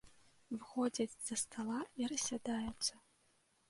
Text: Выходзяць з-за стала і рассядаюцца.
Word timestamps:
Выходзяць 0.53 1.07
з-за 1.15 1.35
стала 1.43 1.79
і 2.01 2.11
рассядаюцца. 2.15 2.93